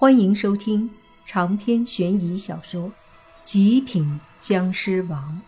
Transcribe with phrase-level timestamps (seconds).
[0.00, 0.88] 欢迎收听
[1.26, 2.82] 长篇悬疑小说
[3.42, 5.42] 《极品僵尸王》，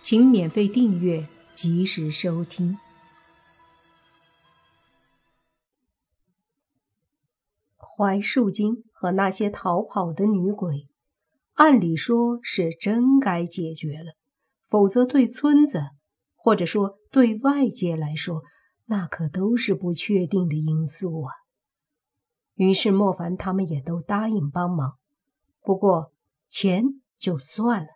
[0.00, 2.78] 请免费订阅，及时收听。
[7.76, 10.88] 槐树精和那些逃跑的女鬼，
[11.56, 14.16] 按理说是真该解决了，
[14.70, 15.82] 否则对村子，
[16.34, 18.40] 或者说对外界来说，
[18.86, 21.34] 那可都是不确定的因素啊。
[22.54, 24.98] 于是莫凡他们也都答应帮忙，
[25.62, 26.12] 不过
[26.48, 27.88] 钱就算了。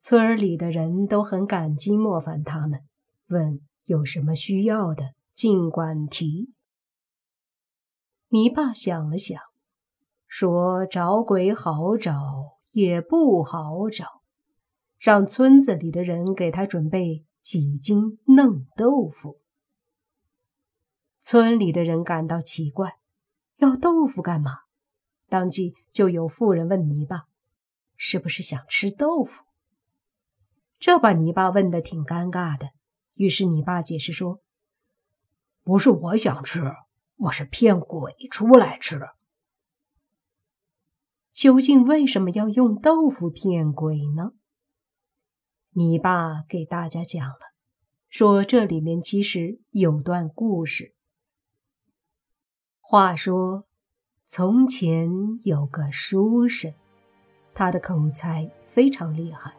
[0.00, 2.80] 村里的人都很感激莫凡他们，
[3.28, 6.52] 问有什么需要的尽管提。
[8.28, 9.40] 泥巴想了想，
[10.26, 14.22] 说：“找鬼好找，也不好找，
[14.98, 19.38] 让村子里的人给他准备几斤嫩豆腐。”
[21.22, 22.96] 村里的人感到奇怪。
[23.62, 24.58] 要豆腐干嘛？
[25.28, 27.26] 当即就有妇人问泥巴
[27.96, 29.44] ：“是不是想吃豆腐？”
[30.80, 32.70] 这把泥巴问的挺尴尬的。
[33.14, 34.40] 于是泥巴解释说
[35.62, 36.74] ：“不是我想吃，
[37.14, 39.00] 我是骗鬼出来吃。”
[41.30, 44.32] 究竟为什么要用豆腐骗鬼呢？
[45.70, 47.38] 泥巴给大家讲了，
[48.08, 50.96] 说这里面其实有段故事。
[52.92, 53.64] 话说，
[54.26, 55.08] 从前
[55.44, 56.74] 有个书生，
[57.54, 59.54] 他的口才非常厉害，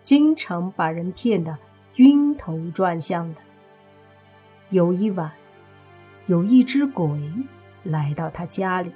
[0.00, 1.58] 经常把人骗得
[1.96, 3.40] 晕头转向的。
[4.70, 5.30] 有一晚，
[6.24, 7.06] 有一只鬼
[7.82, 8.90] 来到他家里，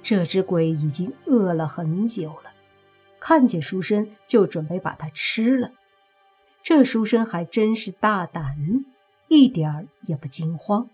[0.00, 2.52] 这只鬼已经饿了很久了，
[3.18, 5.72] 看见书生就准备把他吃了。
[6.62, 8.56] 这书生还真是大胆，
[9.26, 10.88] 一点儿也不惊慌。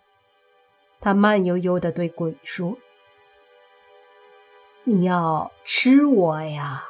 [1.05, 2.79] 他慢悠悠地对鬼说
[4.85, 6.85] ：“你要吃我呀？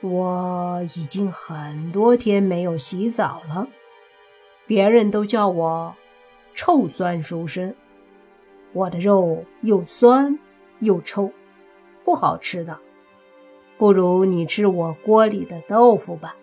[0.00, 3.68] 我已经很多天没有洗澡了，
[4.66, 5.94] 别人都叫我
[6.54, 7.74] 臭酸书生。
[8.72, 10.38] 我的肉又酸
[10.78, 11.30] 又臭，
[12.04, 12.78] 不好吃的。
[13.76, 16.36] 不如你吃我锅里的豆腐吧，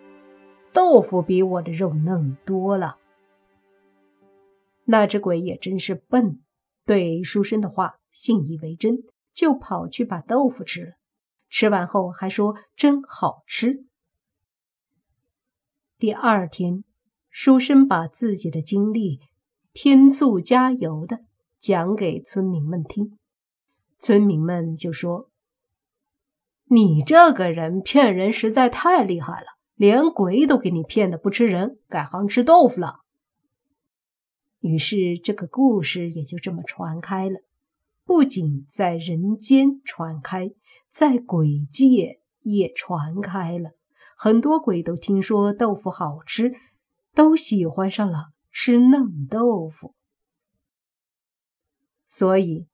[0.72, 2.98] 豆腐比我的肉嫩多了。”
[4.88, 6.38] 那只鬼也真是笨，
[6.86, 8.98] 对书生的话信以为真，
[9.34, 10.92] 就跑去把豆腐吃了。
[11.48, 13.84] 吃完后还说真好吃。
[15.98, 16.84] 第二天，
[17.28, 19.20] 书生把自己的经历
[19.72, 21.20] 添醋加油的
[21.58, 23.18] 讲给村民们听，
[23.98, 25.30] 村民们就说
[26.70, 33.00] ：“你这个人骗人实在太厉害了，连鬼都给你骗的不吃人，改行吃豆腐了。”
[34.60, 37.40] 于是，这个故事也就这么传开了。
[38.04, 40.52] 不仅在人间传开，
[40.88, 43.70] 在鬼界也传开了。
[44.16, 46.52] 很多鬼都听说豆腐好吃，
[47.14, 49.94] 都喜欢上了吃嫩豆腐。
[52.06, 52.66] 所以，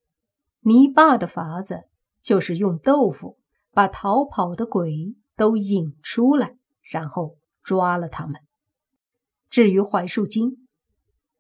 [0.60, 1.84] 泥巴的法子
[2.20, 3.38] 就是用豆腐
[3.72, 8.41] 把逃跑的鬼都引出来，然后抓了他们。
[9.50, 10.61] 至于槐树精，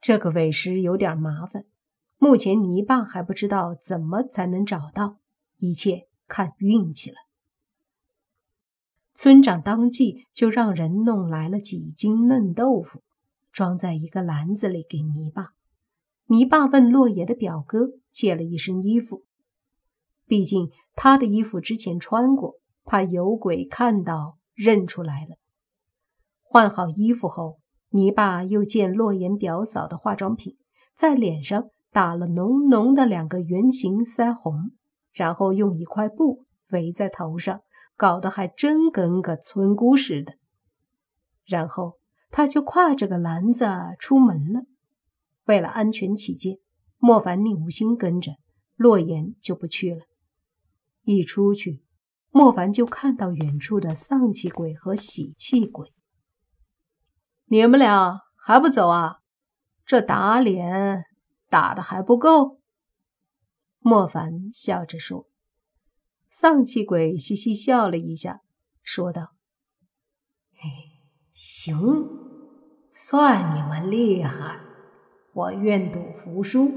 [0.02, 1.64] 这个委实有点麻烦，
[2.18, 5.18] 目前泥巴还不知道怎么才能找到，
[5.58, 7.16] 一切看运气了。
[9.14, 13.00] 村长当即就让人弄来了几斤嫩豆腐，
[13.52, 15.52] 装在一个篮子里给泥巴。
[16.26, 19.22] 泥巴问洛爷的表哥借了一身衣服，
[20.26, 25.36] 毕竟他的衣服之前穿过，怕有鬼看到认出来了。
[26.42, 27.61] 换好衣服后。
[27.92, 30.56] 泥巴又见洛言表嫂的化妆品，
[30.96, 34.70] 在脸上打了浓浓的两个圆形腮红，
[35.12, 37.60] 然后用一块布围在头上，
[37.96, 40.32] 搞得还真跟个村姑似的。
[41.44, 41.98] 然后
[42.30, 43.66] 他就挎着个篮子
[43.98, 44.62] 出门了。
[45.44, 46.56] 为了安全起见，
[46.98, 48.32] 莫凡、宁无心跟着，
[48.76, 50.00] 洛言就不去了。
[51.04, 51.82] 一出去，
[52.30, 55.92] 莫凡就看到远处的丧气鬼和喜气鬼。
[57.52, 59.18] 你们俩还不走啊？
[59.84, 61.04] 这打脸
[61.50, 62.62] 打的还不够。
[63.78, 65.28] 莫凡笑着说。
[66.30, 68.40] 丧气鬼嘻嘻笑了一下，
[68.82, 69.34] 说道
[70.56, 70.70] ：“嘿，
[71.34, 71.76] 行，
[72.90, 74.58] 算你们厉害，
[75.34, 76.72] 我愿赌服输。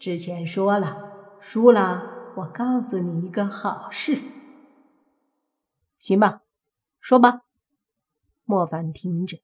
[0.00, 2.02] 之前说了，输了
[2.38, 4.20] 我告诉你一个好事。
[5.98, 6.40] 行吧，
[6.98, 7.42] 说吧。”
[8.42, 9.38] 莫凡听着。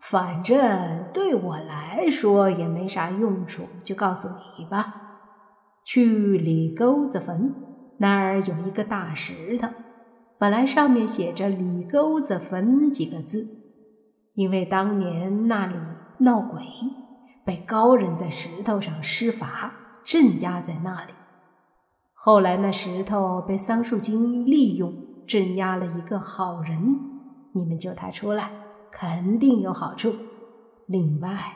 [0.00, 4.94] 反正对我来说也没啥用处，就告诉你吧。
[5.84, 7.54] 去李沟子坟，
[7.98, 9.68] 那儿有一个大石头，
[10.38, 13.46] 本来上面写着‘李沟子坟’几个字，
[14.34, 15.74] 因为当年那里
[16.18, 16.62] 闹鬼，
[17.44, 19.72] 被高人在石头上施法
[20.04, 21.12] 镇压在那里。
[22.14, 24.92] 后来那石头被桑树精利用，
[25.26, 26.96] 镇压了一个好人，
[27.54, 28.50] 你们救他出来，
[28.92, 30.14] 肯定有好处。
[30.86, 31.54] 另外，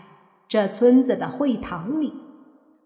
[0.48, 2.12] 这村子的会堂里，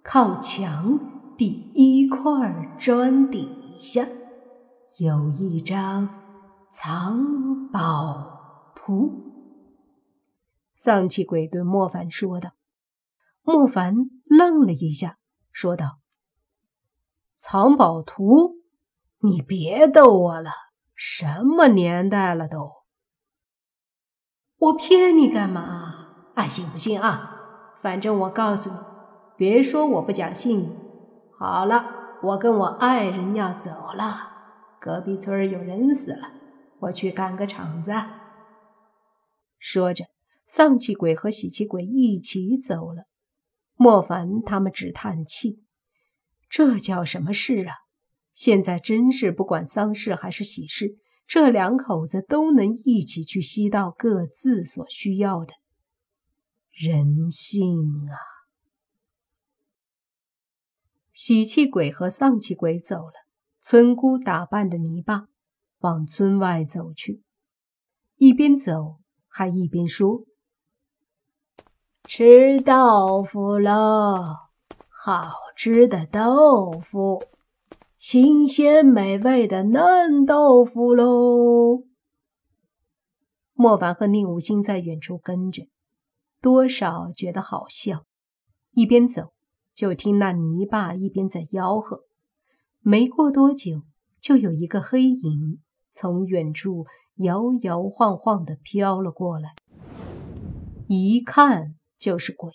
[0.03, 0.99] 靠墙。”
[1.39, 4.05] 第一块砖底下
[4.97, 6.09] 有一张
[6.69, 9.13] 藏宝图。
[10.75, 12.51] 丧气鬼对莫凡说道。
[13.43, 13.95] 莫凡
[14.25, 15.19] 愣了一下，
[15.53, 16.01] 说道
[17.39, 18.57] ：“藏宝图？
[19.21, 20.51] 你别逗我了，
[20.97, 22.73] 什么年代了都？
[24.59, 26.33] 我骗你干嘛？
[26.35, 27.79] 爱信不信啊？
[27.81, 28.77] 反正我告诉你，
[29.37, 30.77] 别说我不讲信用。”
[31.39, 34.27] 好了，我跟我爱人要走了。
[34.81, 36.33] 隔壁村有人死了，
[36.81, 37.93] 我去赶个场子。
[39.61, 40.07] 说着，
[40.47, 43.05] 丧气鬼和喜气鬼一起走了。
[43.77, 45.65] 莫凡他们只叹气：
[46.49, 47.75] 这叫什么事啊？
[48.35, 55.53] 现在真是不管丧事还是喜事，这两口子都能一起去吸到各自所需要的
[56.73, 58.17] 人性啊！
[61.13, 63.13] 喜气鬼和丧气鬼走了，
[63.61, 65.29] 村姑打扮的泥巴
[65.81, 67.23] 往村外走去，
[68.17, 68.97] 一边走
[69.29, 70.25] 还一边说
[72.09, 74.35] ：“吃豆腐喽，
[74.89, 77.23] 好吃的豆腐，
[77.99, 81.85] 新鲜美味的嫩豆腐喽。”
[83.55, 85.69] 莫凡和宁无心在远处跟着，
[86.41, 88.05] 多少觉得好笑，
[88.73, 89.33] 一边走。
[89.75, 92.01] 就听那泥巴一边在吆喝，
[92.81, 93.83] 没过多久，
[94.21, 95.61] 就有一个黑影
[95.93, 96.85] 从远处
[97.19, 99.55] 摇摇晃晃的飘了过来，
[100.89, 102.51] 一看就是鬼，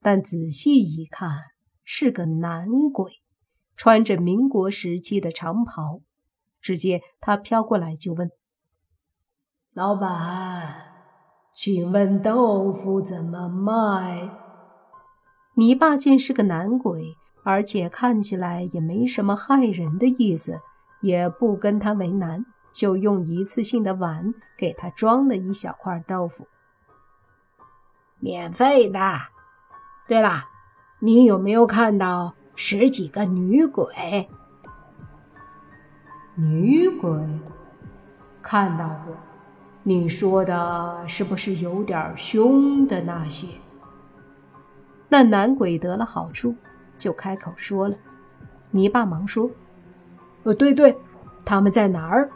[0.00, 1.30] 但仔细一看
[1.82, 3.19] 是个男鬼，
[3.82, 6.02] 穿着民国时期的长袍。
[6.60, 8.30] 只见他飘过来就问
[9.72, 10.82] ：“老板，
[11.54, 14.28] 请问豆腐怎么卖？”
[15.56, 20.60] 泥巴见是个男鬼，而且看起来也没什么害人的意思，
[21.00, 26.46] 也不跟他为难，就用一次性的碗给他装了一小块豆腐，
[28.18, 29.00] 免费的。
[30.06, 30.44] 对了，
[30.98, 34.28] 你有没有看到十几个女鬼？
[36.34, 37.10] 女鬼
[38.42, 39.16] 看到过。
[39.82, 43.46] 你说的是不是有点凶的那些？
[45.08, 46.54] 那男鬼得了好处，
[46.98, 47.96] 就开口说了。
[48.72, 49.50] 泥巴忙说
[50.44, 50.94] ：“呃，对对，
[51.46, 52.30] 他们在哪儿？”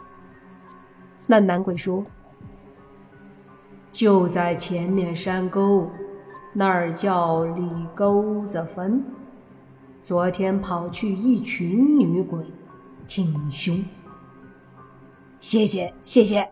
[1.27, 2.03] 那男鬼说
[3.91, 5.87] ：“就在前面山沟，
[6.51, 9.03] 那儿叫李沟子坟。
[10.05, 12.45] 昨天跑去一群女鬼，
[13.07, 13.83] 挺凶。”
[15.41, 16.47] 谢谢谢谢。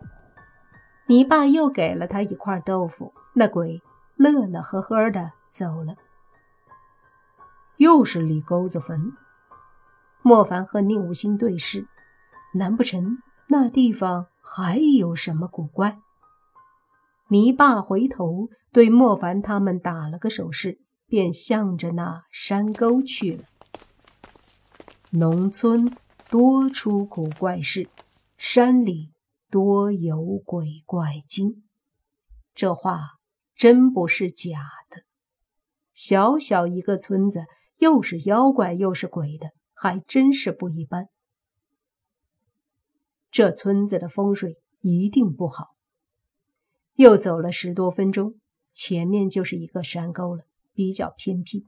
[1.06, 3.80] 泥爸又给了他一块豆腐，那鬼
[4.16, 5.94] 乐乐呵呵的走了。
[7.76, 9.12] 又是李沟子坟。
[10.22, 11.86] 莫凡和宁武星对视，
[12.54, 16.00] 难不成那地方还有什么古怪？
[17.28, 23.44] 泥爸回头对莫凡他们打了个手势，便向着那山沟去了。
[25.10, 25.96] 农村
[26.28, 27.88] 多出古怪事，
[28.36, 29.12] 山里
[29.50, 31.64] 多有鬼怪精。
[32.54, 33.00] 这话
[33.54, 35.02] 真不是假的。
[35.92, 37.44] 小小一个村子。
[37.78, 41.08] 又是妖怪又是鬼的，还真是不一般。
[43.32, 45.74] 这村子的风水一定不好。
[46.94, 48.36] 又走了十多分钟，
[48.72, 51.66] 前面就是一个山沟了，比较偏僻。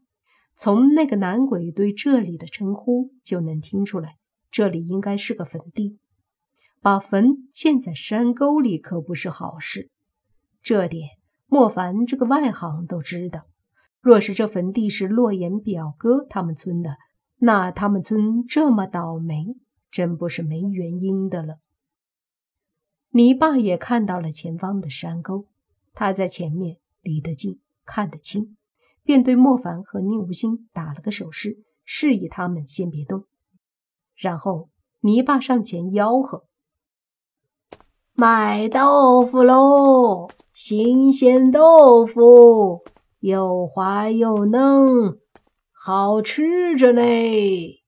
[0.56, 4.16] 从那个男鬼对这里的称呼就能听出来，
[4.50, 5.98] 这里应该是个坟地。
[6.80, 9.90] 把坟建在山沟里可不是好事，
[10.62, 11.08] 这点
[11.46, 13.46] 莫凡这个外行都知道。
[14.00, 16.96] 若是这坟地是洛言表哥他们村的，
[17.38, 19.56] 那他们村这么倒霉，
[19.90, 21.58] 真不是没原因的了。
[23.10, 25.48] 你爸也看到了前方的山沟，
[25.92, 28.56] 他在前面离得近，看得清，
[29.06, 33.24] 便对莫凡和宁无心打了个手势，示意他们先别动。
[34.16, 34.68] 然后
[35.02, 36.44] 泥巴上前吆喝
[38.12, 42.82] ：“卖豆腐喽，新鲜豆腐！”
[43.20, 45.18] 又滑又嫩，
[45.72, 47.82] 好吃着嘞！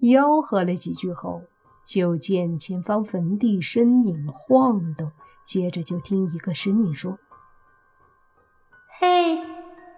[0.00, 1.42] 吆喝了几句后，
[1.86, 5.10] 就见前方坟地身影晃动，
[5.46, 7.18] 接着就听一个声音说
[9.00, 9.38] ：“嘿，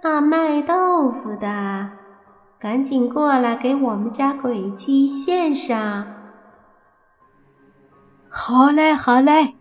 [0.01, 1.91] 那卖豆腐的，
[2.59, 6.07] 赶紧过来给我们家鬼鸡献上！”
[8.31, 9.57] 好嘞，好嘞！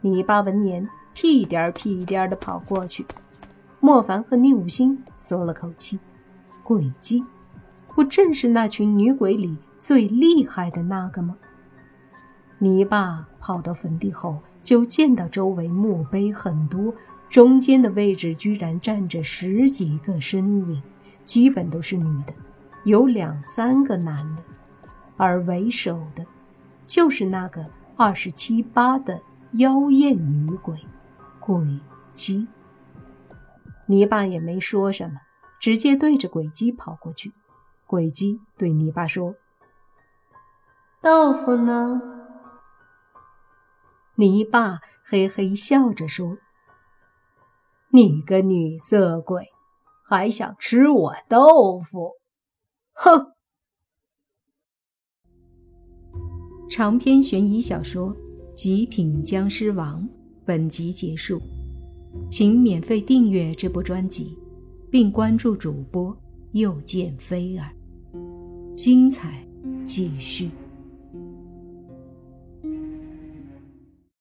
[0.00, 3.06] 泥巴闻言，屁颠儿屁颠儿的跑过去。
[3.78, 6.00] 莫凡和宁武星松了口气，
[6.64, 7.24] 鬼姬，
[7.94, 11.36] 不正是那群女鬼里最厉害的那个吗？
[12.58, 16.92] 泥巴跑到坟地后，就见到周围墓碑很多，
[17.28, 20.82] 中间的位置居然站着十几个身影，
[21.24, 22.32] 基本都是女的，
[22.84, 24.42] 有两三个男的，
[25.16, 26.24] 而为首的，
[26.86, 27.66] 就是那个
[27.96, 29.20] 二十七八的
[29.52, 30.78] 妖艳女鬼，
[31.38, 31.80] 鬼
[32.14, 32.48] 姬。
[33.86, 35.20] 泥巴也没说什么，
[35.60, 37.32] 直接对着鬼姬跑过去。
[37.86, 39.34] 鬼姬对泥巴说
[41.00, 42.00] ：“豆腐呢？”
[44.16, 46.36] 泥巴嘿嘿笑着说
[47.92, 49.46] ：“你个女色鬼，
[50.08, 52.12] 还想吃我豆腐？
[52.92, 53.32] 哼！”
[56.70, 58.14] 长篇悬疑小说
[58.52, 60.02] 《极品僵尸王》
[60.44, 61.40] 本集结束。
[62.30, 64.36] 请免费订阅这部专辑，
[64.90, 66.14] 并关注主播
[66.52, 67.70] 又见菲儿，
[68.74, 69.46] 精彩
[69.84, 70.50] 继续。